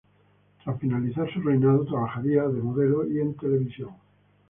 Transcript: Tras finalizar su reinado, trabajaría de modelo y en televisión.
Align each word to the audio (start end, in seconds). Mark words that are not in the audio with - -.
Tras 0.63 0.79
finalizar 0.79 1.31
su 1.31 1.41
reinado, 1.41 1.85
trabajaría 1.85 2.41
de 2.47 2.59
modelo 2.59 3.07
y 3.07 3.19
en 3.19 3.35
televisión. 3.35 3.91